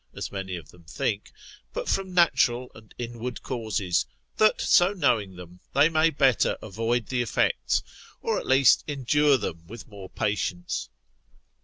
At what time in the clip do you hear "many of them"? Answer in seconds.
0.31-0.83